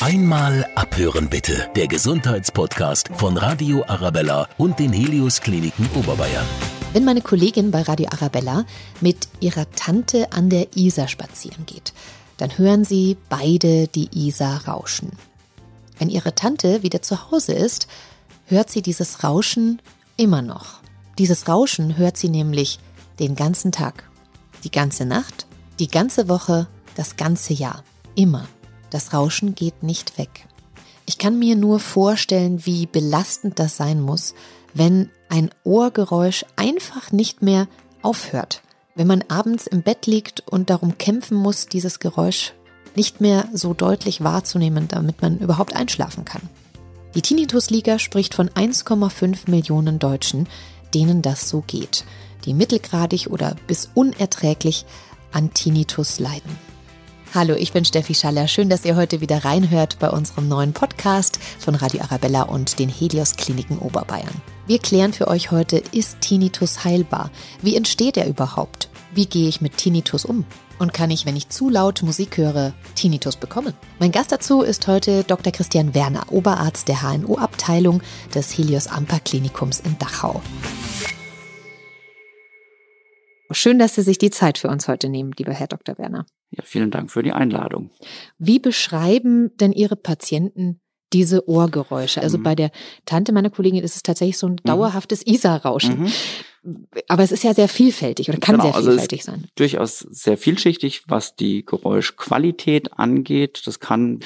[0.00, 1.68] Einmal abhören bitte.
[1.74, 6.46] Der Gesundheitspodcast von Radio Arabella und den Helios Kliniken Oberbayern.
[6.92, 8.64] Wenn meine Kollegin bei Radio Arabella
[9.00, 11.94] mit ihrer Tante an der Isar spazieren geht,
[12.36, 15.10] dann hören sie beide die Isar rauschen.
[15.98, 17.88] Wenn ihre Tante wieder zu Hause ist,
[18.46, 19.82] hört sie dieses Rauschen
[20.16, 20.74] immer noch.
[21.18, 22.78] Dieses Rauschen hört sie nämlich
[23.18, 24.08] den ganzen Tag,
[24.62, 25.46] die ganze Nacht,
[25.80, 27.82] die ganze Woche, das ganze Jahr.
[28.14, 28.46] Immer.
[28.90, 30.46] Das Rauschen geht nicht weg.
[31.06, 34.34] Ich kann mir nur vorstellen, wie belastend das sein muss,
[34.74, 37.66] wenn ein Ohrgeräusch einfach nicht mehr
[38.02, 38.62] aufhört.
[38.94, 42.52] Wenn man abends im Bett liegt und darum kämpfen muss, dieses Geräusch
[42.94, 46.42] nicht mehr so deutlich wahrzunehmen, damit man überhaupt einschlafen kann.
[47.14, 50.48] Die Tinnitus-Liga spricht von 1,5 Millionen Deutschen,
[50.94, 52.04] denen das so geht,
[52.44, 54.84] die mittelgradig oder bis unerträglich
[55.32, 56.58] an Tinnitus leiden.
[57.34, 58.48] Hallo, ich bin Steffi Schaller.
[58.48, 62.88] Schön, dass ihr heute wieder reinhört bei unserem neuen Podcast von Radio Arabella und den
[62.88, 64.32] Helios Kliniken Oberbayern.
[64.66, 67.30] Wir klären für euch heute, ist Tinnitus heilbar?
[67.60, 68.88] Wie entsteht er überhaupt?
[69.12, 70.46] Wie gehe ich mit Tinnitus um?
[70.78, 73.74] Und kann ich, wenn ich zu laut Musik höre, Tinnitus bekommen?
[73.98, 75.52] Mein Gast dazu ist heute Dr.
[75.52, 78.00] Christian Werner, Oberarzt der HNO-Abteilung
[78.34, 80.40] des Helios Amper Klinikums in Dachau.
[83.50, 85.98] Schön, dass Sie sich die Zeit für uns heute nehmen, lieber Herr Dr.
[85.98, 86.24] Werner.
[86.50, 87.90] Ja, vielen Dank für die Einladung.
[88.38, 90.80] Wie beschreiben denn Ihre Patienten
[91.12, 92.22] diese Ohrgeräusche?
[92.22, 92.42] Also mhm.
[92.42, 92.70] bei der
[93.04, 94.64] Tante meiner Kollegin ist es tatsächlich so ein mhm.
[94.64, 95.34] dauerhaftes mhm.
[95.34, 96.00] Isar-Rauschen.
[96.00, 96.12] Mhm.
[97.06, 99.46] Aber es ist ja sehr vielfältig oder kann genau, sehr also vielfältig also sein.
[99.54, 103.62] Durchaus sehr vielschichtig, was die Geräuschqualität angeht.
[103.66, 104.20] Das kann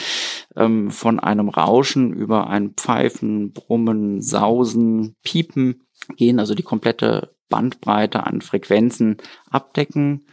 [0.56, 5.82] ähm, von einem Rauschen über ein Pfeifen, Brummen, Sausen, Piepen
[6.16, 9.18] gehen, also die komplette Bandbreite an Frequenzen
[9.50, 10.26] abdecken.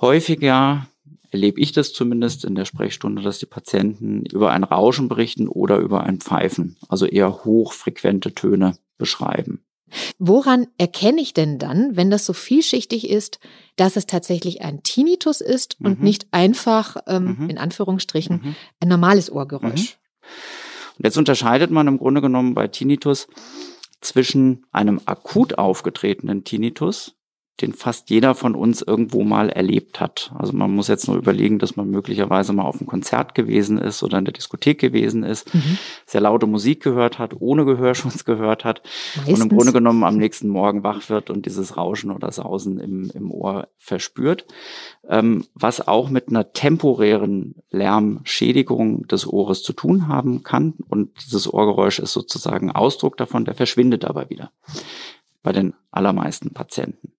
[0.00, 0.86] Häufiger
[1.30, 5.78] erlebe ich das zumindest in der Sprechstunde, dass die Patienten über ein Rauschen berichten oder
[5.78, 9.62] über ein Pfeifen, also eher hochfrequente Töne beschreiben.
[10.18, 13.40] Woran erkenne ich denn dann, wenn das so vielschichtig ist,
[13.76, 16.04] dass es tatsächlich ein Tinnitus ist und mhm.
[16.04, 17.50] nicht einfach, ähm, mhm.
[17.50, 18.56] in Anführungsstrichen, mhm.
[18.80, 19.96] ein normales Ohrgeräusch?
[19.96, 20.98] Mhm.
[20.98, 23.28] Und jetzt unterscheidet man im Grunde genommen bei Tinnitus
[24.00, 27.14] zwischen einem akut aufgetretenen Tinnitus,
[27.60, 30.32] den fast jeder von uns irgendwo mal erlebt hat.
[30.36, 34.02] Also man muss jetzt nur überlegen, dass man möglicherweise mal auf einem Konzert gewesen ist
[34.02, 35.78] oder in der Diskothek gewesen ist, mhm.
[36.06, 38.82] sehr laute Musik gehört hat, ohne Gehörschutz gehört hat
[39.16, 39.40] Meistens.
[39.40, 43.10] und im Grunde genommen am nächsten Morgen wach wird und dieses Rauschen oder Sausen im,
[43.12, 44.46] im Ohr verspürt,
[45.08, 50.74] ähm, was auch mit einer temporären Lärmschädigung des Ohres zu tun haben kann.
[50.88, 54.52] Und dieses Ohrgeräusch ist sozusagen Ausdruck davon, der verschwindet aber wieder
[55.42, 57.12] bei den allermeisten Patienten.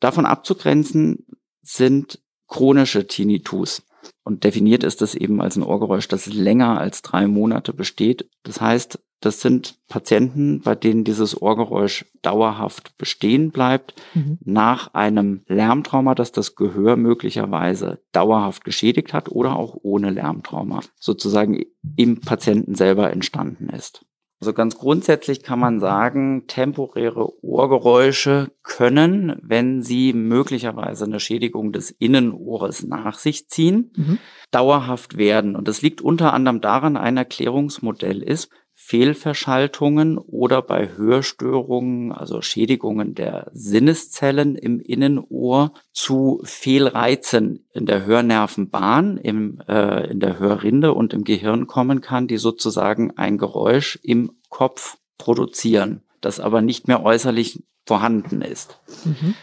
[0.00, 1.26] Davon abzugrenzen
[1.62, 3.82] sind chronische Tinnitus.
[4.24, 8.28] Und definiert ist das eben als ein Ohrgeräusch, das länger als drei Monate besteht.
[8.42, 14.38] Das heißt, das sind Patienten, bei denen dieses Ohrgeräusch dauerhaft bestehen bleibt, mhm.
[14.42, 21.62] nach einem Lärmtrauma, das das Gehör möglicherweise dauerhaft geschädigt hat oder auch ohne Lärmtrauma sozusagen
[21.96, 24.06] im Patienten selber entstanden ist.
[24.40, 31.90] Also ganz grundsätzlich kann man sagen, temporäre Ohrgeräusche können, wenn sie möglicherweise eine Schädigung des
[31.90, 34.18] Innenohres nach sich ziehen, mhm.
[34.50, 35.56] dauerhaft werden.
[35.56, 38.48] Und das liegt unter anderem daran, ein Erklärungsmodell ist,
[38.90, 49.16] Fehlverschaltungen oder bei Hörstörungen, also Schädigungen der Sinneszellen im Innenohr zu Fehlreizen in der Hörnervenbahn,
[49.16, 54.32] im, äh, in der Hörrinde und im Gehirn kommen kann, die sozusagen ein Geräusch im
[54.48, 58.80] Kopf produzieren, das aber nicht mehr äußerlich vorhanden ist.
[59.04, 59.36] Mhm.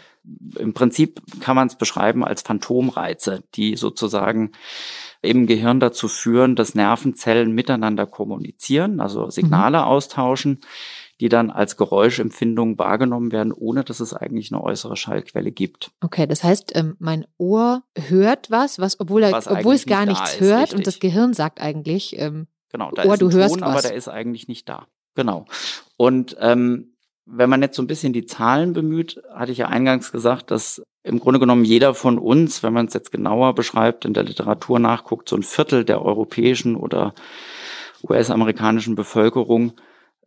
[0.58, 4.52] Im Prinzip kann man es beschreiben als Phantomreize, die sozusagen
[5.22, 9.84] im Gehirn dazu führen, dass Nervenzellen miteinander kommunizieren, also Signale mhm.
[9.84, 10.60] austauschen,
[11.20, 15.90] die dann als Geräuschempfindung wahrgenommen werden, ohne dass es eigentlich eine äußere Schallquelle gibt.
[16.00, 20.06] Okay, das heißt, ähm, mein Ohr hört was, was obwohl, er, was obwohl es gar
[20.06, 20.78] nichts ist, hört richtig.
[20.78, 23.62] und das Gehirn sagt eigentlich, ähm, genau, da Ohr, ist ein du Ton, hörst was.
[23.62, 24.86] aber der ist eigentlich nicht da.
[25.16, 25.46] Genau.
[25.96, 26.94] Und ähm,
[27.30, 30.82] wenn man jetzt so ein bisschen die Zahlen bemüht, hatte ich ja eingangs gesagt, dass
[31.02, 34.78] im Grunde genommen jeder von uns, wenn man es jetzt genauer beschreibt, in der Literatur
[34.78, 37.14] nachguckt, so ein Viertel der europäischen oder
[38.02, 39.72] US-amerikanischen Bevölkerung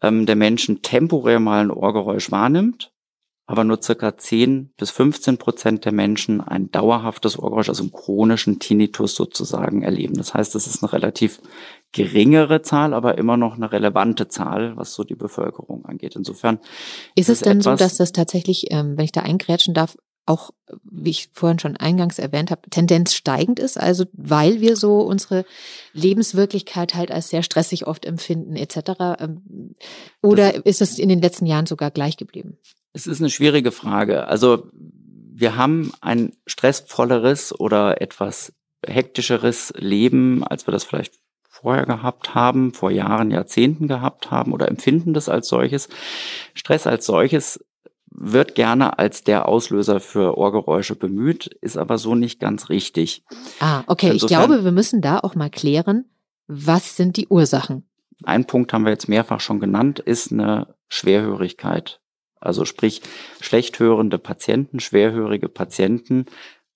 [0.02, 2.92] ähm, der Menschen temporär mal ein Ohrgeräusch wahrnimmt,
[3.48, 8.60] aber nur circa 10 bis 15 Prozent der Menschen ein dauerhaftes Ohrgeräusch, also einen chronischen
[8.60, 10.14] Tinnitus sozusagen erleben.
[10.14, 11.42] Das heißt, es ist eine relativ
[11.92, 16.16] geringere Zahl, aber immer noch eine relevante Zahl, was so die Bevölkerung angeht.
[16.16, 16.60] Insofern
[17.16, 20.52] ist es denn so, dass das tatsächlich, ähm, wenn ich da eingrätschen darf, auch,
[20.84, 25.46] wie ich vorhin schon eingangs erwähnt habe, Tendenz steigend ist, also weil wir so unsere
[25.94, 28.78] Lebenswirklichkeit halt als sehr stressig oft empfinden etc.
[29.20, 29.76] Ähm,
[30.22, 32.58] oder das ist es in den letzten Jahren sogar gleich geblieben?
[32.94, 34.28] Es ist eine schwierige Frage.
[34.28, 38.54] Also wir haben ein stressvolleres oder etwas
[38.86, 44.68] hektischeres Leben, als wir das vielleicht vorher gehabt haben, vor Jahren, Jahrzehnten gehabt haben oder
[44.68, 45.90] empfinden das als solches.
[46.54, 47.64] Stress als solches
[48.10, 53.24] wird gerne als der Auslöser für Ohrgeräusche bemüht, ist aber so nicht ganz richtig.
[53.60, 54.12] Ah, okay.
[54.12, 56.06] Insofern, ich glaube, wir müssen da auch mal klären,
[56.48, 57.88] was sind die Ursachen?
[58.24, 62.01] Ein Punkt haben wir jetzt mehrfach schon genannt, ist eine Schwerhörigkeit.
[62.42, 63.02] Also sprich,
[63.40, 66.26] schlecht hörende Patienten, schwerhörige Patienten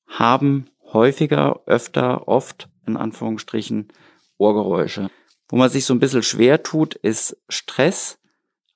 [0.07, 3.89] haben häufiger, öfter, oft in Anführungsstrichen
[4.37, 5.09] Ohrgeräusche.
[5.49, 8.19] Wo man sich so ein bisschen schwer tut, ist Stress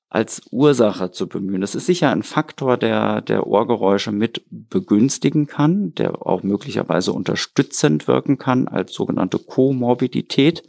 [0.10, 1.62] als Ursache zu bemühen.
[1.62, 8.08] Das ist sicher ein Faktor, der, der Ohrgeräusche mit begünstigen kann, der auch möglicherweise unterstützend
[8.08, 10.64] wirken kann als sogenannte Komorbidität.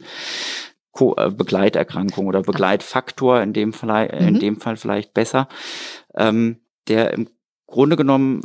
[0.91, 4.27] Co äh, Begleiterkrankung oder Begleitfaktor in dem Fall, mhm.
[4.27, 5.47] in dem Fall vielleicht besser,
[6.15, 7.29] ähm, der im
[7.67, 8.41] Grunde genommen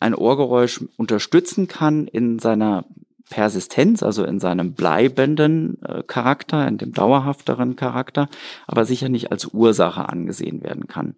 [0.00, 2.84] ein Ohrgeräusch unterstützen kann in seiner
[3.30, 8.28] Persistenz, also in seinem bleibenden äh, Charakter, in dem dauerhafteren Charakter,
[8.66, 11.16] aber sicher nicht als Ursache angesehen werden kann.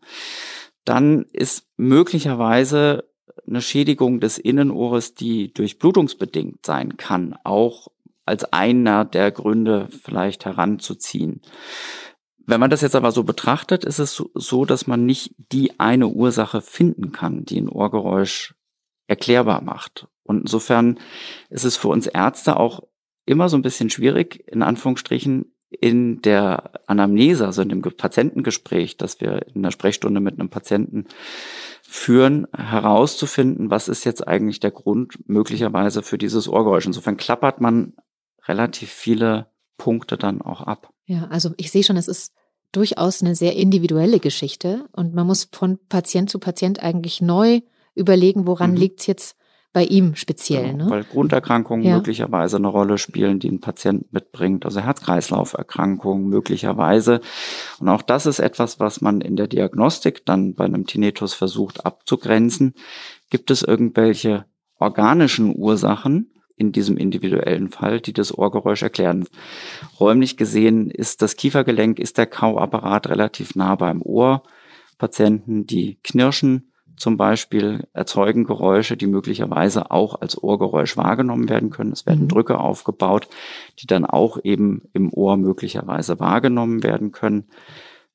[0.85, 3.05] Dann ist möglicherweise
[3.47, 7.89] eine Schädigung des Innenohres, die durchblutungsbedingt sein kann, auch
[8.25, 11.43] als einer der Gründe vielleicht heranzuziehen.
[12.51, 16.09] Wenn man das jetzt aber so betrachtet, ist es so, dass man nicht die eine
[16.09, 18.55] Ursache finden kann, die ein Ohrgeräusch
[19.07, 20.09] erklärbar macht.
[20.25, 20.99] Und insofern
[21.49, 22.81] ist es für uns Ärzte auch
[23.25, 29.21] immer so ein bisschen schwierig, in Anführungsstrichen, in der Anamnese, also in dem Patientengespräch, das
[29.21, 31.07] wir in der Sprechstunde mit einem Patienten
[31.83, 36.87] führen, herauszufinden, was ist jetzt eigentlich der Grund möglicherweise für dieses Ohrgeräusch.
[36.87, 37.95] Insofern klappert man
[38.49, 40.93] relativ viele Punkte dann auch ab.
[41.07, 42.33] Ja, also ich sehe schon, es ist
[42.73, 47.61] durchaus eine sehr individuelle Geschichte und man muss von Patient zu Patient eigentlich neu
[47.95, 48.77] überlegen, woran mhm.
[48.77, 49.37] liegt es jetzt
[49.73, 50.73] bei ihm speziell.
[50.73, 50.91] Genau, ne?
[50.91, 51.97] Weil Grunderkrankungen ja.
[51.97, 57.21] möglicherweise eine Rolle spielen, die ein Patient mitbringt, also Herz-Kreislauf-Erkrankungen möglicherweise.
[57.79, 61.87] Und auch das ist etwas, was man in der Diagnostik dann bei einem Tinnitus versucht
[61.87, 62.75] abzugrenzen.
[63.31, 64.45] Gibt es irgendwelche
[64.81, 66.30] organischen Ursachen,
[66.61, 69.27] in diesem individuellen Fall, die das Ohrgeräusch erklären.
[69.99, 74.43] Räumlich gesehen ist das Kiefergelenk, ist der Kauapparat relativ nah beim Ohr.
[74.99, 81.93] Patienten, die knirschen, zum Beispiel erzeugen Geräusche, die möglicherweise auch als Ohrgeräusch wahrgenommen werden können.
[81.93, 82.29] Es werden mhm.
[82.29, 83.29] Drücke aufgebaut,
[83.79, 87.47] die dann auch eben im Ohr möglicherweise wahrgenommen werden können.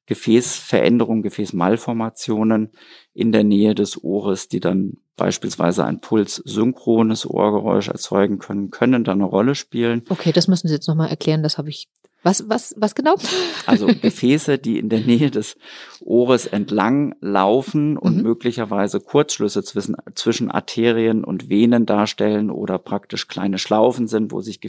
[0.06, 2.72] Gefäßveränderungen, Gefäßmalformationen
[3.14, 9.22] in der Nähe des Ohres, die dann beispielsweise ein pulssynchrones Ohrgeräusch erzeugen können, können dann
[9.22, 10.04] eine Rolle spielen.
[10.10, 11.88] Okay, das müssen Sie jetzt nochmal erklären, das habe ich
[12.26, 13.16] was, was, was genau?
[13.68, 15.58] Also Gefäße, die in der Nähe des
[16.02, 18.24] Ohres entlang laufen und mhm.
[18.24, 24.60] möglicherweise Kurzschlüsse zwischen, zwischen Arterien und Venen darstellen oder praktisch kleine Schlaufen sind, wo sich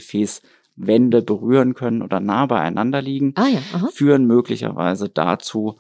[0.77, 3.61] Gefäßwände berühren können oder nah beieinander liegen, ah ja,
[3.93, 5.77] führen möglicherweise dazu,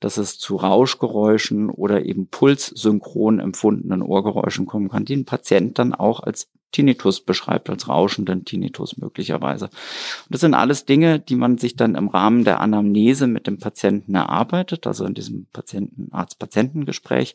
[0.00, 5.94] dass es zu Rauschgeräuschen oder eben pulssynchron empfundenen Ohrgeräuschen kommen kann, die ein Patient dann
[5.94, 9.66] auch als Tinnitus beschreibt, als rauschenden Tinnitus möglicherweise.
[9.66, 13.58] Und das sind alles Dinge, die man sich dann im Rahmen der Anamnese mit dem
[13.58, 17.34] Patienten erarbeitet, also in diesem Patienten, Arzt-Patientengespräch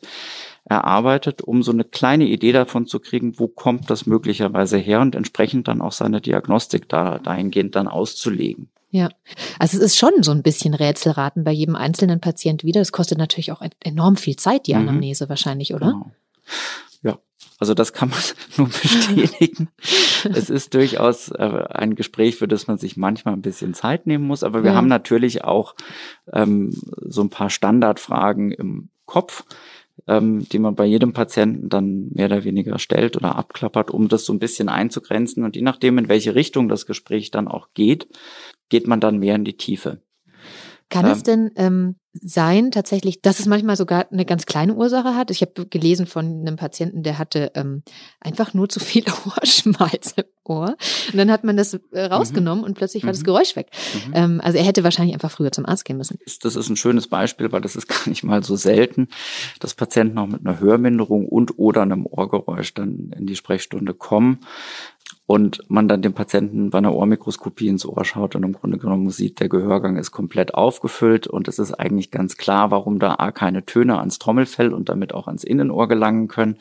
[0.64, 5.14] erarbeitet, um so eine kleine Idee davon zu kriegen, wo kommt das möglicherweise her und
[5.14, 8.70] entsprechend dann auch seine Diagnostik da, dahingehend dann auszulegen.
[8.90, 9.08] Ja,
[9.58, 12.80] also es ist schon so ein bisschen Rätselraten bei jedem einzelnen Patient wieder.
[12.80, 14.82] Das kostet natürlich auch enorm viel Zeit, die mhm.
[14.82, 15.28] Anamnese mhm.
[15.30, 15.86] wahrscheinlich, oder?
[15.86, 16.12] Genau.
[17.64, 18.18] Also das kann man
[18.58, 19.70] nur bestätigen.
[20.24, 24.26] es ist durchaus äh, ein Gespräch, für das man sich manchmal ein bisschen Zeit nehmen
[24.26, 24.76] muss, aber wir ja.
[24.76, 25.74] haben natürlich auch
[26.30, 29.44] ähm, so ein paar Standardfragen im Kopf,
[30.06, 34.26] ähm, die man bei jedem Patienten dann mehr oder weniger stellt oder abklappert, um das
[34.26, 35.42] so ein bisschen einzugrenzen.
[35.42, 38.08] Und je nachdem, in welche Richtung das Gespräch dann auch geht,
[38.68, 40.02] geht man dann mehr in die Tiefe.
[40.94, 45.16] Kann ähm, es denn ähm, sein tatsächlich, dass es manchmal sogar eine ganz kleine Ursache
[45.16, 45.32] hat?
[45.32, 47.82] Ich habe gelesen von einem Patienten, der hatte ähm,
[48.20, 50.76] einfach nur zu viel Ohrschmalz im Ohr.
[51.10, 52.68] Und dann hat man das äh, rausgenommen mhm.
[52.68, 53.24] und plötzlich war das mhm.
[53.24, 53.70] Geräusch weg.
[54.06, 54.12] Mhm.
[54.14, 56.16] Ähm, also er hätte wahrscheinlich einfach früher zum Arzt gehen müssen.
[56.42, 59.08] Das ist ein schönes Beispiel, weil das ist gar nicht mal so selten,
[59.58, 64.38] dass Patienten auch mit einer Hörminderung und oder einem Ohrgeräusch dann in die Sprechstunde kommen.
[65.26, 69.08] Und man dann dem Patienten bei einer Ohrmikroskopie ins Ohr schaut und im Grunde genommen
[69.10, 73.32] sieht, der Gehörgang ist komplett aufgefüllt und es ist eigentlich ganz klar, warum da A
[73.32, 76.56] keine Töne ans Trommelfell und damit auch ans Innenohr gelangen können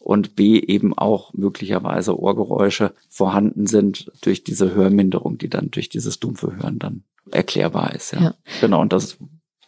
[0.00, 6.20] und B eben auch möglicherweise Ohrgeräusche vorhanden sind durch diese Hörminderung, die dann durch dieses
[6.20, 8.12] dumpfe Hören dann erklärbar ist.
[8.12, 8.20] Ja.
[8.20, 8.34] ja.
[8.62, 9.18] Genau, und das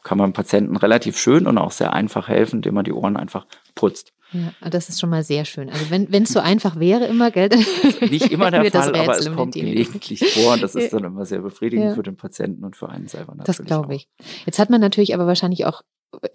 [0.02, 3.46] kann man Patienten relativ schön und auch sehr einfach helfen, indem man die Ohren einfach
[3.74, 4.14] putzt.
[4.32, 5.68] Ja, das ist schon mal sehr schön.
[5.70, 7.48] Also wenn es so einfach wäre immer, gell?
[8.00, 11.40] Nicht immer der Fall, aber es kommt gelegentlich vor und das ist dann immer sehr
[11.40, 11.94] befriedigend ja.
[11.94, 13.58] für den Patienten und für einen selber natürlich.
[13.58, 14.08] Das glaube ich.
[14.46, 15.82] Jetzt hat man natürlich aber wahrscheinlich auch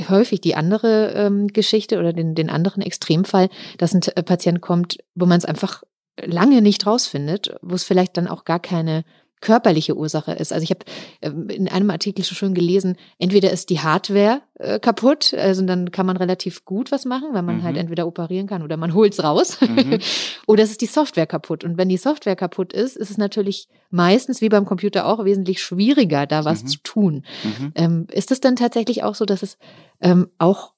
[0.09, 5.25] häufig die andere ähm, Geschichte oder den, den anderen Extremfall, dass ein Patient kommt, wo
[5.25, 5.83] man es einfach
[6.19, 9.03] lange nicht rausfindet, wo es vielleicht dann auch gar keine
[9.41, 10.51] körperliche Ursache ist.
[10.51, 10.85] Also ich habe
[11.21, 15.91] ähm, in einem Artikel schon schön gelesen, entweder ist die Hardware äh, kaputt, also dann
[15.91, 17.65] kann man relativ gut was machen, weil man halt mhm.
[17.65, 19.99] halt entweder operieren kann oder man holt's raus, mhm.
[20.47, 21.63] oder es ist die Software kaputt.
[21.63, 25.61] Und wenn die Software kaputt ist, ist es natürlich meistens wie beim Computer auch wesentlich
[25.61, 26.67] schwieriger, da was mhm.
[26.67, 27.25] zu tun.
[27.43, 27.71] Mhm.
[27.75, 29.57] Ähm, ist es dann tatsächlich auch so, dass es
[30.01, 30.73] ähm, auch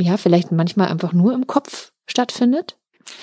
[0.00, 2.78] ja vielleicht manchmal einfach nur im Kopf stattfindet?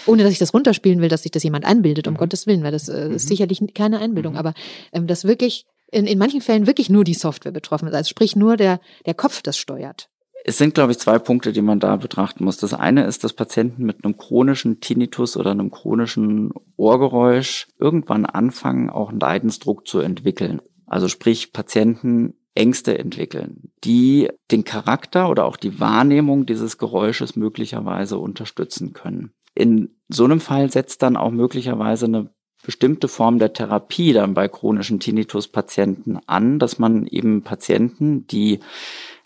[0.06, 2.20] Ohne dass ich das runterspielen will, dass sich das jemand einbildet, um mhm.
[2.20, 3.28] Gottes Willen, weil das äh, ist mhm.
[3.28, 4.40] sicherlich keine Einbildung, mhm.
[4.40, 4.54] aber
[4.94, 8.36] ähm, dass wirklich in, in manchen Fällen wirklich nur die Software betroffen ist, also sprich
[8.36, 10.10] nur der, der Kopf das steuert.
[10.46, 12.58] Es sind, glaube ich, zwei Punkte, die man da betrachten muss.
[12.58, 18.90] Das eine ist, dass Patienten mit einem chronischen Tinnitus oder einem chronischen Ohrgeräusch irgendwann anfangen,
[18.90, 20.62] auch einen Leidensdruck zu entwickeln.
[20.86, 28.18] Also sprich, Patienten Ängste entwickeln, die den Charakter oder auch die Wahrnehmung dieses Geräusches möglicherweise
[28.18, 29.32] unterstützen können.
[29.60, 32.30] In so einem Fall setzt dann auch möglicherweise eine
[32.63, 38.62] bestimmte Form der Therapie dann bei chronischen Tinnitus-Patienten an, dass man eben Patienten, die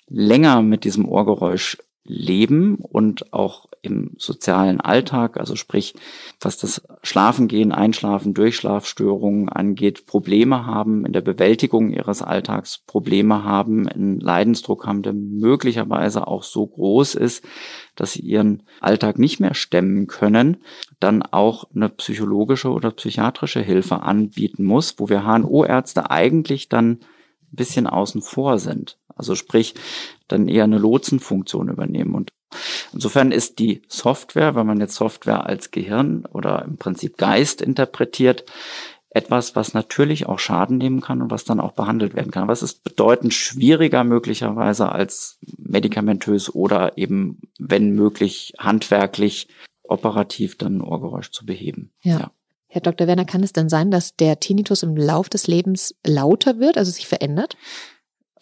[0.07, 5.93] länger mit diesem Ohrgeräusch leben und auch im sozialen Alltag, also sprich,
[6.39, 13.87] was das Schlafengehen, Einschlafen, Durchschlafstörungen angeht, Probleme haben in der Bewältigung ihres Alltags, Probleme haben,
[13.87, 17.43] einen Leidensdruck haben, der möglicherweise auch so groß ist,
[17.95, 20.63] dass sie ihren Alltag nicht mehr stemmen können,
[21.01, 26.99] dann auch eine psychologische oder psychiatrische Hilfe anbieten muss, wo wir HNO-Ärzte eigentlich dann ein
[27.51, 28.97] bisschen außen vor sind.
[29.15, 29.75] Also sprich,
[30.27, 32.15] dann eher eine Lotsenfunktion übernehmen.
[32.15, 32.31] Und
[32.93, 38.45] insofern ist die Software, wenn man jetzt Software als Gehirn oder im Prinzip Geist interpretiert,
[39.13, 42.49] etwas, was natürlich auch Schaden nehmen kann und was dann auch behandelt werden kann.
[42.49, 49.47] Es ist bedeutend schwieriger möglicherweise als medikamentös oder eben, wenn möglich, handwerklich,
[49.83, 51.91] operativ dann ein Ohrgeräusch zu beheben.
[52.01, 52.19] Ja.
[52.19, 52.31] ja.
[52.67, 53.05] Herr Dr.
[53.05, 56.89] Werner, kann es denn sein, dass der Tinnitus im Lauf des Lebens lauter wird, also
[56.91, 57.55] sich verändert?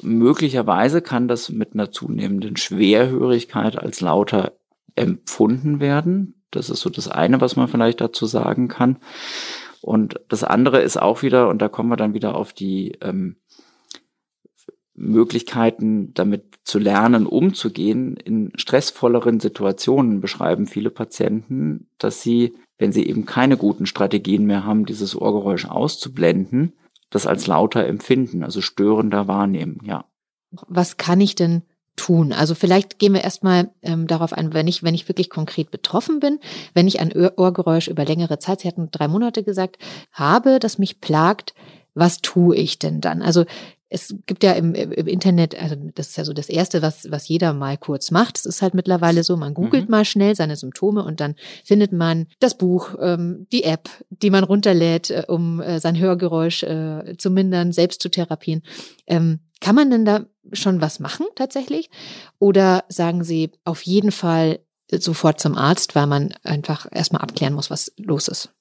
[0.03, 4.53] Möglicherweise kann das mit einer zunehmenden Schwerhörigkeit als lauter
[4.95, 6.41] empfunden werden.
[6.51, 8.97] Das ist so das eine, was man vielleicht dazu sagen kann.
[9.81, 13.37] Und das andere ist auch wieder, und da kommen wir dann wieder auf die ähm,
[14.93, 18.15] Möglichkeiten, damit zu lernen, umzugehen.
[18.17, 24.63] In stressvolleren Situationen beschreiben viele Patienten, dass sie, wenn sie eben keine guten Strategien mehr
[24.65, 26.73] haben, dieses Ohrgeräusch auszublenden,
[27.11, 30.05] das als lauter empfinden, also störender wahrnehmen, ja.
[30.67, 31.61] Was kann ich denn
[31.95, 32.33] tun?
[32.33, 36.19] Also vielleicht gehen wir erstmal ähm, darauf ein, wenn ich, wenn ich wirklich konkret betroffen
[36.19, 36.39] bin,
[36.73, 39.77] wenn ich ein Ohrgeräusch über längere Zeit, Sie hatten drei Monate gesagt,
[40.11, 41.53] habe, das mich plagt,
[41.93, 43.21] was tue ich denn dann?
[43.21, 43.45] Also
[43.93, 47.27] es gibt ja im, im, Internet, also das ist ja so das Erste, was, was
[47.27, 48.37] jeder mal kurz macht.
[48.37, 49.91] Es ist halt mittlerweile so, man googelt mhm.
[49.91, 54.45] mal schnell seine Symptome und dann findet man das Buch, ähm, die App, die man
[54.45, 58.61] runterlädt, äh, um äh, sein Hörgeräusch äh, zu mindern, selbst zu therapieren.
[59.07, 61.89] Ähm, kann man denn da schon was machen tatsächlich?
[62.39, 67.69] Oder sagen Sie auf jeden Fall sofort zum Arzt, weil man einfach erstmal abklären muss,
[67.69, 68.53] was los ist?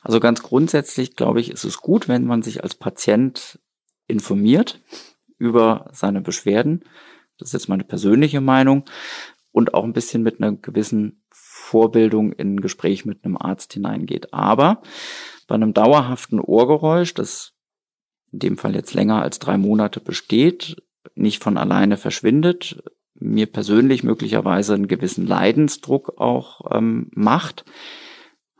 [0.00, 3.58] Also ganz grundsätzlich, glaube ich, ist es gut, wenn man sich als Patient
[4.12, 4.80] informiert
[5.38, 6.84] über seine Beschwerden.
[7.38, 8.84] Das ist jetzt meine persönliche Meinung
[9.50, 14.32] und auch ein bisschen mit einer gewissen Vorbildung in ein Gespräch mit einem Arzt hineingeht.
[14.32, 14.82] Aber
[15.48, 17.54] bei einem dauerhaften Ohrgeräusch, das
[18.30, 20.76] in dem Fall jetzt länger als drei Monate besteht,
[21.14, 22.82] nicht von alleine verschwindet,
[23.14, 27.64] mir persönlich möglicherweise einen gewissen Leidensdruck auch ähm, macht,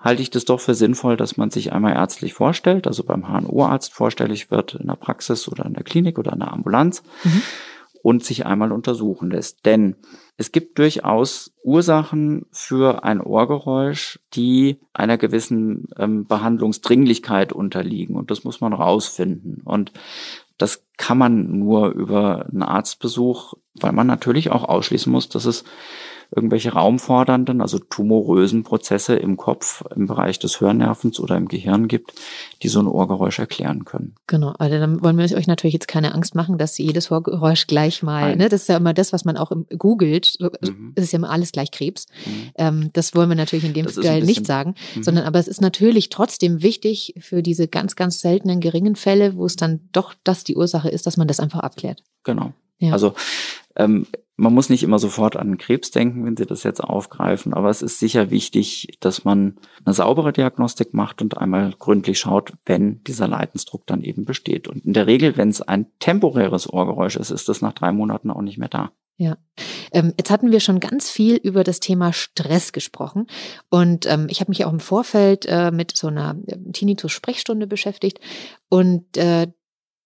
[0.02, 3.94] halte ich das doch für sinnvoll, dass man sich einmal ärztlich vorstellt, also beim HNO-Arzt
[3.94, 7.42] vorstellig wird in der Praxis oder in der Klinik oder in der Ambulanz mhm.
[8.02, 9.64] und sich einmal untersuchen lässt.
[9.64, 9.96] Denn
[10.36, 18.42] es gibt durchaus Ursachen für ein Ohrgeräusch, die einer gewissen ähm, Behandlungsdringlichkeit unterliegen und das
[18.42, 19.62] muss man rausfinden.
[19.64, 19.92] Und
[20.58, 25.64] das kann man nur über einen Arztbesuch, weil man natürlich auch ausschließen muss, dass es
[26.34, 32.14] irgendwelche raumfordernden, also tumorösen Prozesse im Kopf, im Bereich des Hörnervens oder im Gehirn gibt,
[32.62, 34.14] die so ein Ohrgeräusch erklären können.
[34.26, 38.02] Genau, also dann wollen wir euch natürlich jetzt keine Angst machen, dass jedes Ohrgeräusch gleich
[38.02, 40.92] mal, ne, das ist ja immer das, was man auch googelt, mhm.
[40.94, 42.06] ist ja immer alles gleich Krebs.
[42.24, 42.50] Mhm.
[42.56, 45.02] Ähm, das wollen wir natürlich in dem Fall nicht sagen, mhm.
[45.02, 49.44] sondern aber es ist natürlich trotzdem wichtig für diese ganz, ganz seltenen geringen Fälle, wo
[49.44, 52.02] es dann doch das die Ursache ist, dass man das einfach abklärt.
[52.24, 52.52] Genau.
[52.82, 52.92] Ja.
[52.92, 53.14] Also
[53.76, 57.70] ähm, man muss nicht immer sofort an Krebs denken, wenn Sie das jetzt aufgreifen, aber
[57.70, 63.04] es ist sicher wichtig, dass man eine saubere Diagnostik macht und einmal gründlich schaut, wenn
[63.04, 64.68] dieser Leidensdruck dann eben besteht.
[64.68, 68.30] Und in der Regel, wenn es ein temporäres Ohrgeräusch ist, ist das nach drei Monaten
[68.30, 68.90] auch nicht mehr da.
[69.18, 69.36] Ja,
[69.92, 73.26] ähm, jetzt hatten wir schon ganz viel über das Thema Stress gesprochen
[73.68, 78.18] und ähm, ich habe mich auch im Vorfeld äh, mit so einer äh, Tinnitus-Sprechstunde beschäftigt
[78.70, 79.48] und äh,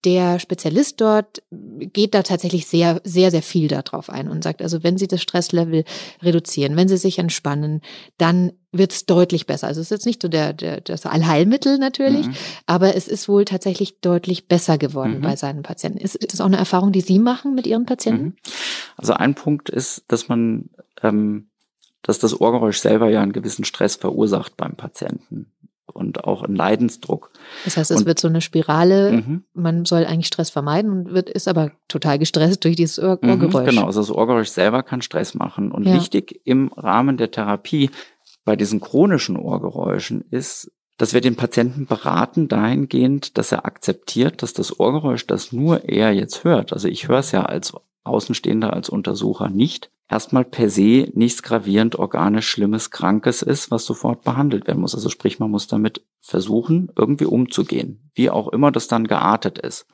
[0.06, 4.84] der Spezialist dort geht da tatsächlich sehr, sehr, sehr viel darauf ein und sagt, also
[4.84, 5.84] wenn Sie das Stresslevel
[6.22, 7.80] reduzieren, wenn Sie sich entspannen,
[8.16, 9.66] dann wird es deutlich besser.
[9.66, 12.34] Also es ist jetzt nicht so der, der, das Allheilmittel natürlich, mhm.
[12.66, 15.22] aber es ist wohl tatsächlich deutlich besser geworden mhm.
[15.22, 15.98] bei seinen Patienten.
[15.98, 18.24] Ist, ist das auch eine Erfahrung, die Sie machen mit Ihren Patienten?
[18.24, 18.36] Mhm.
[18.96, 20.70] Also ein Punkt ist, dass man,
[21.02, 21.48] ähm,
[22.02, 25.50] dass das Ohrgeräusch selber ja einen gewissen Stress verursacht beim Patienten
[25.92, 27.30] und auch einen Leidensdruck.
[27.64, 29.44] Das heißt, es und, wird so eine Spirale, mhm.
[29.54, 33.30] man soll eigentlich Stress vermeiden und wird, ist aber total gestresst durch dieses Ohr mhm,
[33.30, 33.68] Ohrgeräusch.
[33.68, 35.72] genau, also das Ohrgeräusch selber kann Stress machen.
[35.72, 35.94] Und ja.
[35.94, 37.90] wichtig im Rahmen der Therapie
[38.44, 44.54] bei diesen chronischen Ohrgeräuschen ist, dass wir den Patienten beraten dahingehend, dass er akzeptiert, dass
[44.54, 47.74] das Ohrgeräusch, das nur er jetzt hört, also ich höre es ja als
[48.04, 54.22] Außenstehender, als Untersucher nicht, erstmal per se nichts gravierend organisch Schlimmes, Krankes ist, was sofort
[54.22, 54.94] behandelt werden muss.
[54.94, 59.86] Also sprich, man muss damit versuchen, irgendwie umzugehen, wie auch immer das dann geartet ist.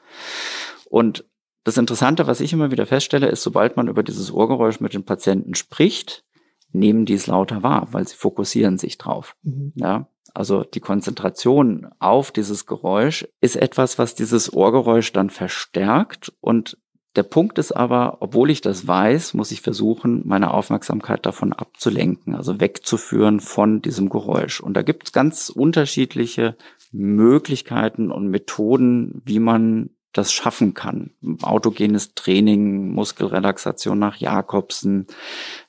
[0.88, 1.24] Und
[1.64, 5.04] das Interessante, was ich immer wieder feststelle, ist, sobald man über dieses Ohrgeräusch mit den
[5.04, 6.24] Patienten spricht,
[6.72, 9.36] nehmen die es lauter wahr, weil sie fokussieren sich drauf.
[9.42, 9.72] Mhm.
[9.76, 16.78] Ja, also die Konzentration auf dieses Geräusch ist etwas, was dieses Ohrgeräusch dann verstärkt und
[17.14, 22.34] der Punkt ist aber, obwohl ich das weiß, muss ich versuchen, meine Aufmerksamkeit davon abzulenken,
[22.34, 24.60] also wegzuführen von diesem Geräusch.
[24.60, 26.56] Und da gibt es ganz unterschiedliche
[26.90, 31.10] Möglichkeiten und Methoden, wie man das schaffen kann.
[31.40, 35.06] Autogenes Training, Muskelrelaxation nach Jakobsen.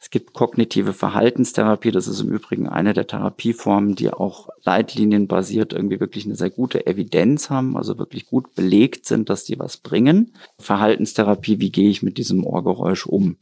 [0.02, 1.92] Es gibt kognitive Verhaltenstherapie.
[1.92, 6.86] Das ist im Übrigen eine der Therapieformen, die auch leitlinienbasiert irgendwie wirklich eine sehr gute
[6.86, 10.34] Evidenz haben, also wirklich gut belegt sind, dass die was bringen.
[10.60, 13.38] Verhaltenstherapie, wie gehe ich mit diesem Ohrgeräusch um?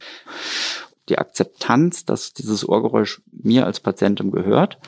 [1.08, 4.78] Die Akzeptanz, dass dieses Ohrgeräusch mir als Patientin gehört,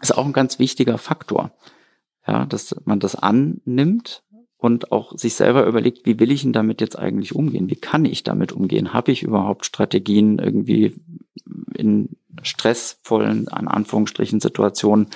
[0.00, 1.52] ist auch ein ganz wichtiger Faktor.
[2.26, 4.22] Ja, dass man das annimmt,
[4.60, 7.70] und auch sich selber überlegt, wie will ich denn damit jetzt eigentlich umgehen?
[7.70, 8.92] Wie kann ich damit umgehen?
[8.92, 10.94] Habe ich überhaupt Strategien irgendwie
[11.74, 12.10] in
[12.42, 15.08] stressvollen, an Anführungsstrichen, Situationen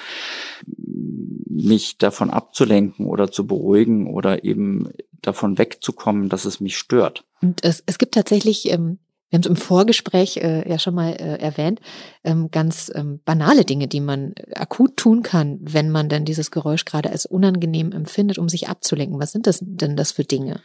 [0.66, 4.90] mich davon abzulenken oder zu beruhigen oder eben
[5.22, 7.24] davon wegzukommen, dass es mich stört.
[7.40, 8.98] Und es, es gibt tatsächlich ähm,
[9.30, 11.80] wir haben es im Vorgespräch äh, ja schon mal äh, erwähnt,
[12.22, 16.84] ähm, ganz ähm, banale Dinge, die man akut tun kann, wenn man dann dieses Geräusch
[16.84, 19.18] gerade als unangenehm empfindet, um sich abzulenken.
[19.18, 20.60] Was sind das denn das für Dinge?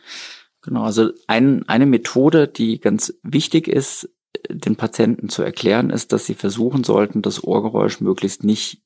[0.61, 4.09] Genau, also ein, eine Methode, die ganz wichtig ist,
[4.49, 8.83] den Patienten zu erklären, ist, dass sie versuchen sollten, das Ohrgeräusch möglichst nicht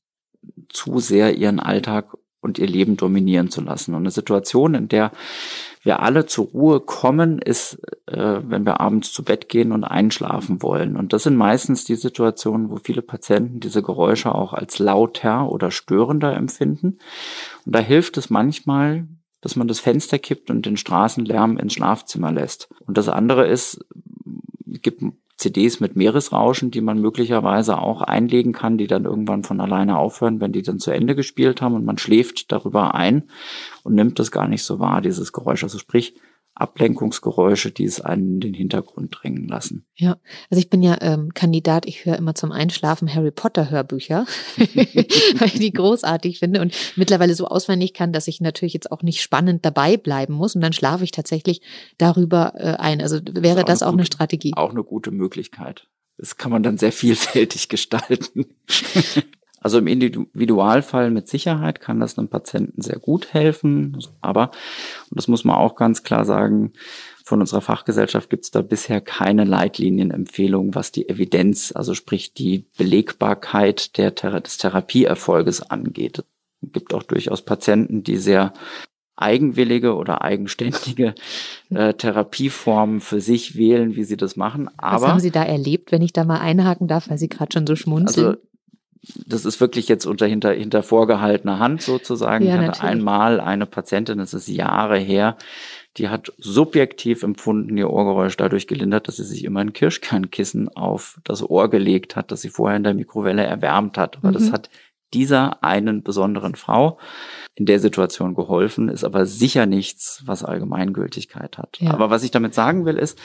[0.69, 3.95] zu sehr ihren Alltag und ihr Leben dominieren zu lassen.
[3.95, 5.11] Und eine Situation, in der
[5.83, 10.61] wir alle zur Ruhe kommen, ist, äh, wenn wir abends zu Bett gehen und einschlafen
[10.61, 10.95] wollen.
[10.95, 15.71] Und das sind meistens die Situationen, wo viele Patienten diese Geräusche auch als lauter oder
[15.71, 16.97] störender empfinden.
[17.65, 19.07] Und da hilft es manchmal,
[19.41, 22.69] dass man das Fenster kippt und den Straßenlärm ins Schlafzimmer lässt.
[22.87, 23.85] Und das andere ist,
[24.65, 25.03] gibt
[25.37, 30.39] CDs mit Meeresrauschen, die man möglicherweise auch einlegen kann, die dann irgendwann von alleine aufhören,
[30.39, 33.23] wenn die dann zu Ende gespielt haben und man schläft darüber ein
[33.83, 35.63] und nimmt das gar nicht so wahr, dieses Geräusch.
[35.63, 36.15] Also sprich,
[36.55, 39.85] Ablenkungsgeräusche, die es einen in den Hintergrund drängen lassen.
[39.95, 40.17] Ja,
[40.49, 44.25] also ich bin ja ähm, Kandidat, ich höre immer zum Einschlafen Harry Potter Hörbücher,
[44.57, 49.01] weil ich die großartig finde und mittlerweile so auswendig kann, dass ich natürlich jetzt auch
[49.01, 51.61] nicht spannend dabei bleiben muss und dann schlafe ich tatsächlich
[51.97, 53.01] darüber äh, ein.
[53.01, 54.53] Also wäre das, auch, das eine, auch eine Strategie?
[54.55, 55.87] Auch eine gute Möglichkeit.
[56.17, 58.45] Das kann man dann sehr vielfältig gestalten.
[59.63, 63.97] Also im Individualfall mit Sicherheit kann das einem Patienten sehr gut helfen.
[64.21, 64.51] Aber,
[65.09, 66.73] und das muss man auch ganz klar sagen,
[67.23, 72.65] von unserer Fachgesellschaft gibt es da bisher keine Leitlinienempfehlung, was die Evidenz, also sprich die
[72.77, 76.25] Belegbarkeit der, des Therapieerfolges angeht.
[76.61, 78.53] Es gibt auch durchaus Patienten, die sehr
[79.15, 81.15] eigenwillige oder eigenständige
[81.69, 84.69] äh, Therapieformen für sich wählen, wie sie das machen.
[84.77, 87.53] Aber, Was haben Sie da erlebt, wenn ich da mal einhaken darf, weil Sie gerade
[87.53, 88.25] schon so schmunzeln?
[88.27, 88.41] Also
[89.25, 92.45] das ist wirklich jetzt unter hinter, hinter vorgehaltener Hand sozusagen.
[92.45, 92.89] Ja, ich hatte natürlich.
[92.91, 95.37] einmal eine Patientin, das ist Jahre her,
[95.97, 101.19] die hat subjektiv empfunden, ihr Ohrgeräusch dadurch gelindert, dass sie sich immer ein Kirschkernkissen auf
[101.23, 104.17] das Ohr gelegt hat, das sie vorher in der Mikrowelle erwärmt hat.
[104.17, 104.51] Aber das Mhm.
[104.53, 104.69] hat
[105.13, 106.97] dieser einen besonderen Frau
[107.55, 111.77] in der Situation geholfen, ist aber sicher nichts, was Allgemeingültigkeit hat.
[111.79, 111.91] Ja.
[111.91, 113.19] Aber was ich damit sagen will, ist,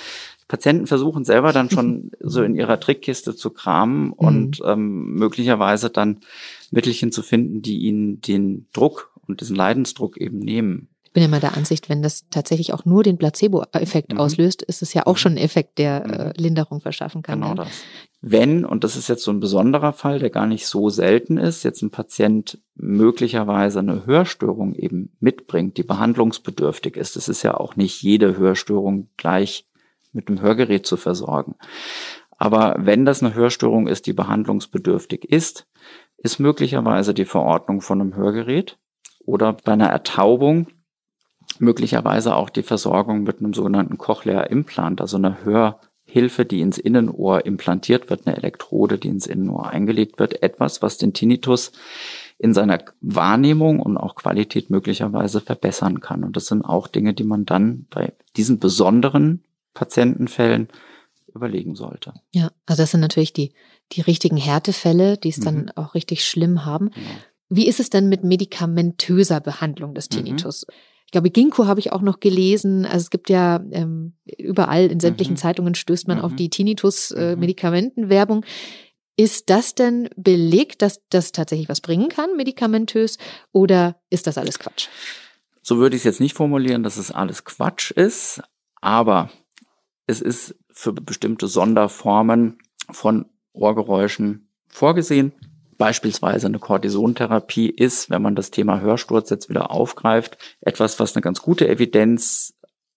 [0.49, 6.21] Patienten versuchen selber dann schon so in ihrer Trickkiste zu kramen und ähm, möglicherweise dann
[6.71, 10.88] Mittelchen zu finden, die ihnen den Druck und diesen Leidensdruck eben nehmen.
[11.19, 14.21] Ich bin ja mal der Ansicht, wenn das tatsächlich auch nur den Placebo-Effekt Mhm.
[14.21, 16.13] auslöst, ist es ja auch schon ein Effekt, der Mhm.
[16.13, 17.41] äh, Linderung verschaffen kann.
[17.41, 17.65] Genau ja.
[17.65, 17.83] das.
[18.21, 21.65] Wenn, und das ist jetzt so ein besonderer Fall, der gar nicht so selten ist,
[21.65, 27.17] jetzt ein Patient möglicherweise eine Hörstörung eben mitbringt, die behandlungsbedürftig ist.
[27.17, 29.67] Es ist ja auch nicht jede Hörstörung gleich
[30.13, 31.57] mit einem Hörgerät zu versorgen.
[32.37, 35.67] Aber wenn das eine Hörstörung ist, die behandlungsbedürftig ist,
[36.17, 38.79] ist möglicherweise die Verordnung von einem Hörgerät
[39.27, 40.69] oder bei einer Ertaubung
[41.61, 48.11] möglicherweise auch die Versorgung mit einem sogenannten Cochlea-Implant, also einer Hörhilfe, die ins Innenohr implantiert
[48.11, 51.73] wird, eine Elektrode, die ins Innenohr eingelegt wird, etwas, was den Tinnitus
[52.38, 56.23] in seiner Wahrnehmung und auch Qualität möglicherweise verbessern kann.
[56.25, 59.42] Und das sind auch Dinge, die man dann bei diesen besonderen
[59.75, 60.68] Patientenfällen
[61.35, 62.14] überlegen sollte.
[62.33, 63.53] Ja, also das sind natürlich die,
[63.92, 65.71] die richtigen Härtefälle, die es dann Mhm.
[65.77, 66.90] auch richtig schlimm haben.
[66.90, 67.07] Genau.
[67.49, 70.16] Wie ist es denn mit medikamentöser Behandlung des Mhm.
[71.09, 72.85] Ich glaube, Ginkgo habe ich auch noch gelesen.
[72.85, 75.38] Also es gibt ja ähm, überall in sämtlichen Mhm.
[75.38, 76.25] Zeitungen stößt man Mhm.
[76.25, 76.51] auf die Mhm.
[76.51, 78.44] Tinnitus-Medikamentenwerbung.
[79.16, 83.16] Ist das denn belegt, dass das tatsächlich was bringen kann, medikamentös,
[83.53, 84.88] oder ist das alles Quatsch?
[85.62, 88.42] So würde ich es jetzt nicht formulieren, dass es alles Quatsch ist,
[88.83, 89.31] aber
[90.07, 92.59] es ist für bestimmte Sonderformen
[92.90, 95.33] von Ohrgeräuschen vorgesehen.
[95.79, 101.23] Beispielsweise eine Cortisontherapie ist, wenn man das Thema Hörsturz jetzt wieder aufgreift, etwas, was eine
[101.23, 102.55] ganz gute Evidenz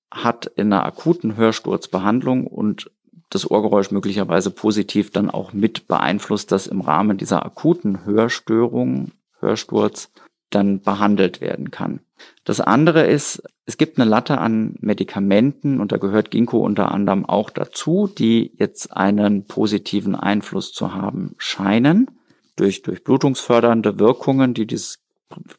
[0.10, 2.91] hat in einer akuten Hörsturzbehandlung und
[3.30, 10.12] das Ohrgeräusch möglicherweise positiv dann auch mit beeinflusst, dass im Rahmen dieser akuten Hörstörung, Hörsturz,
[10.50, 12.02] dann behandelt werden kann.
[12.44, 17.26] Das andere ist, es gibt eine Latte an Medikamenten und da gehört Ginkgo unter anderem
[17.26, 22.10] auch dazu, die jetzt einen positiven Einfluss zu haben scheinen
[22.62, 25.00] durch, durch blutungsfördernde Wirkungen, die dieses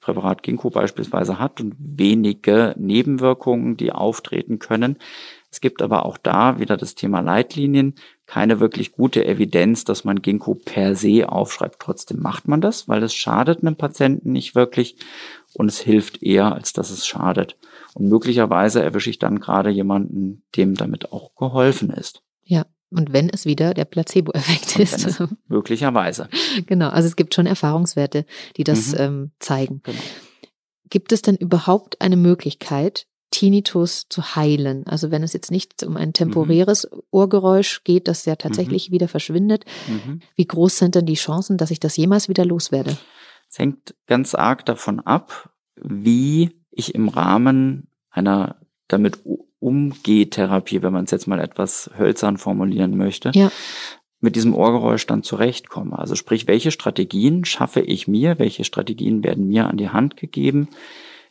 [0.00, 4.98] Präparat Ginkgo beispielsweise hat und wenige Nebenwirkungen, die auftreten können.
[5.50, 7.94] Es gibt aber auch da wieder das Thema Leitlinien,
[8.26, 11.80] keine wirklich gute Evidenz, dass man Ginkgo per se aufschreibt.
[11.80, 14.96] Trotzdem macht man das, weil es schadet einem Patienten nicht wirklich
[15.54, 17.56] und es hilft eher, als dass es schadet.
[17.94, 22.22] Und möglicherweise erwische ich dann gerade jemanden, dem damit auch geholfen ist.
[22.96, 25.22] Und wenn es wieder der Placebo-Effekt ist.
[25.48, 26.28] Möglicherweise.
[26.66, 26.88] genau.
[26.90, 28.24] Also es gibt schon Erfahrungswerte,
[28.56, 28.98] die das Mhm.
[28.98, 29.80] ähm, zeigen.
[29.84, 29.98] Genau.
[30.90, 34.86] Gibt es denn überhaupt eine Möglichkeit, Tinnitus zu heilen?
[34.86, 39.64] Also wenn es jetzt nicht um ein temporäres Ohrgeräusch geht, das ja tatsächlich wieder verschwindet,
[39.88, 40.20] Mhm.
[40.36, 42.96] wie groß sind denn die Chancen, dass ich das jemals wieder loswerde?
[43.48, 48.56] Es hängt ganz arg davon ab, wie ich im Rahmen einer
[48.88, 49.18] damit
[49.62, 53.50] Umgehtherapie, wenn man es jetzt mal etwas hölzern formulieren möchte, Ja.
[54.20, 55.98] mit diesem Ohrgeräusch dann zurechtkomme.
[55.98, 60.68] Also sprich, welche Strategien schaffe ich mir, welche Strategien werden mir an die Hand gegeben,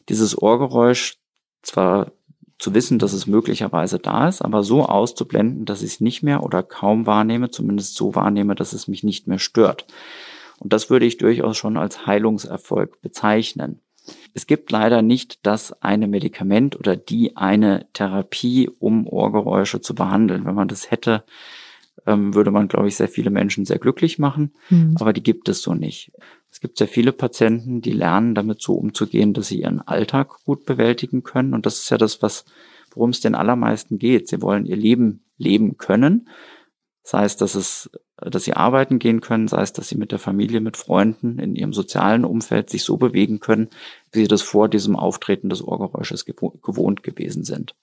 [0.09, 1.17] dieses Ohrgeräusch
[1.61, 2.11] zwar
[2.57, 6.43] zu wissen, dass es möglicherweise da ist, aber so auszublenden, dass ich es nicht mehr
[6.43, 9.85] oder kaum wahrnehme, zumindest so wahrnehme, dass es mich nicht mehr stört.
[10.59, 13.79] Und das würde ich durchaus schon als Heilungserfolg bezeichnen.
[14.33, 20.45] Es gibt leider nicht das eine Medikament oder die eine Therapie, um Ohrgeräusche zu behandeln.
[20.45, 21.23] Wenn man das hätte,
[22.05, 24.53] ähm, würde man, glaube ich, sehr viele Menschen sehr glücklich machen.
[24.69, 24.95] Hm.
[24.99, 26.11] Aber die gibt es so nicht.
[26.49, 30.65] Es gibt sehr viele Patienten, die lernen, damit so umzugehen, dass sie ihren Alltag gut
[30.65, 31.53] bewältigen können.
[31.53, 32.45] Und das ist ja das, was,
[32.93, 34.27] worum es den allermeisten geht.
[34.27, 36.27] Sie wollen ihr Leben leben können.
[37.03, 40.19] Sei es, dass es, dass sie arbeiten gehen können, sei es, dass sie mit der
[40.19, 43.69] Familie, mit Freunden in ihrem sozialen Umfeld sich so bewegen können,
[44.11, 47.75] wie sie das vor diesem Auftreten des Ohrgeräusches gewo- gewohnt gewesen sind.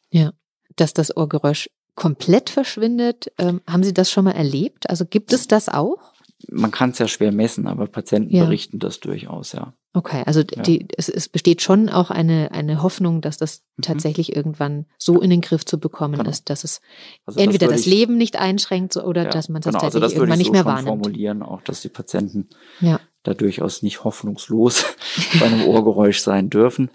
[0.77, 4.89] Dass das Ohrgeräusch komplett verschwindet, ähm, haben Sie das schon mal erlebt?
[4.89, 6.13] Also gibt es das auch?
[6.51, 8.45] Man kann es ja schwer messen, aber Patienten Ja.
[8.45, 9.75] berichten das durchaus, ja.
[9.93, 13.83] Okay, also die, es, es besteht schon auch eine, eine Hoffnung, dass das Mhm.
[13.83, 16.31] tatsächlich irgendwann so in den Griff zu bekommen Genau.
[16.31, 16.81] ist, dass es
[17.27, 19.99] Also entweder das, ich- Leben nicht einschränkt so- oder Ja, dass man das genau, also
[19.99, 20.89] tatsächlich das würde irgendwann ich nicht so mehr wahrnimmt.
[21.05, 22.49] formulieren, auch dass die Patienten
[22.81, 23.01] Ja.
[23.25, 24.85] da durchaus nicht hoffnungslos
[25.41, 26.91] bei einem Ohrgeräusch sein dürfen.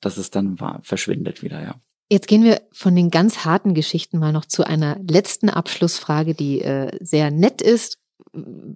[0.00, 1.74] dass es dann verschwindet wieder, ja.
[2.10, 6.60] Jetzt gehen wir von den ganz harten Geschichten mal noch zu einer letzten Abschlussfrage, die
[6.60, 7.98] äh, sehr nett ist.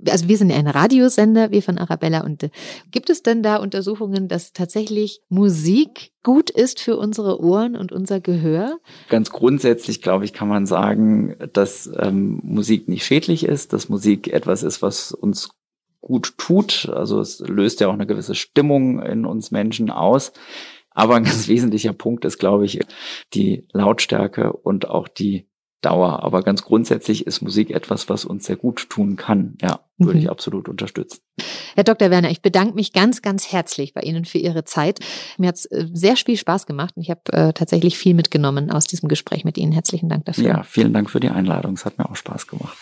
[0.08, 2.24] Also wir sind ein Radiosender, wir von Arabella.
[2.24, 2.50] Und äh,
[2.90, 8.20] gibt es denn da Untersuchungen, dass tatsächlich Musik gut ist für unsere Ohren und unser
[8.20, 8.78] Gehör?
[9.08, 14.28] Ganz grundsätzlich, glaube ich, kann man sagen, dass ähm, Musik nicht schädlich ist, dass Musik
[14.28, 15.50] etwas ist, was uns
[16.00, 16.88] gut tut.
[16.88, 20.32] Also es löst ja auch eine gewisse Stimmung in uns Menschen aus.
[20.90, 22.80] Aber ein ganz wesentlicher Punkt ist, glaube ich,
[23.34, 25.46] die Lautstärke und auch die
[25.86, 26.24] Dauer.
[26.24, 29.56] Aber ganz grundsätzlich ist Musik etwas, was uns sehr gut tun kann.
[29.62, 30.24] Ja, würde mhm.
[30.24, 31.20] ich absolut unterstützen.
[31.76, 32.10] Herr Dr.
[32.10, 34.98] Werner, ich bedanke mich ganz, ganz herzlich bei Ihnen für Ihre Zeit.
[35.38, 38.72] Mir hat es äh, sehr viel Spaß gemacht und ich habe äh, tatsächlich viel mitgenommen
[38.72, 39.70] aus diesem Gespräch mit Ihnen.
[39.70, 40.44] Herzlichen Dank dafür.
[40.44, 41.74] Ja, vielen Dank für die Einladung.
[41.74, 42.76] Es hat mir auch Spaß gemacht.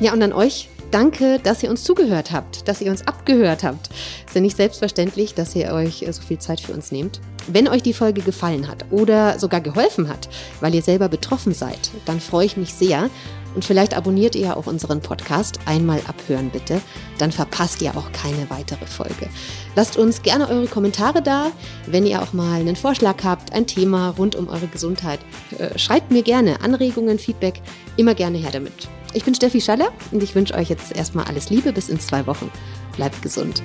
[0.00, 3.90] Ja, und an euch Danke, dass ihr uns zugehört habt, dass ihr uns abgehört habt.
[4.26, 7.20] Ist ja nicht selbstverständlich, dass ihr euch äh, so viel Zeit für uns nehmt.
[7.48, 10.28] Wenn euch die Folge gefallen hat oder sogar geholfen hat,
[10.60, 13.10] weil ihr selber betroffen seid, dann freue ich mich sehr.
[13.56, 15.58] Und vielleicht abonniert ihr auch unseren Podcast.
[15.66, 16.80] Einmal abhören bitte.
[17.18, 19.28] Dann verpasst ihr auch keine weitere Folge.
[19.74, 21.50] Lasst uns gerne eure Kommentare da.
[21.88, 25.18] Wenn ihr auch mal einen Vorschlag habt, ein Thema rund um eure Gesundheit,
[25.58, 27.60] äh, schreibt mir gerne Anregungen, Feedback.
[27.96, 28.88] Immer gerne her damit.
[29.14, 32.26] Ich bin Steffi Schaller und ich wünsche euch jetzt erstmal alles Liebe bis in zwei
[32.26, 32.50] Wochen.
[32.96, 33.62] Bleibt gesund.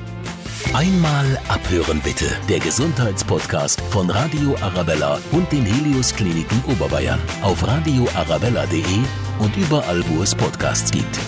[0.74, 2.26] Einmal abhören bitte.
[2.48, 9.00] Der Gesundheitspodcast von Radio Arabella und den Helios Kliniken Oberbayern auf radioarabella.de
[9.40, 11.20] und überall, wo es Podcasts gibt.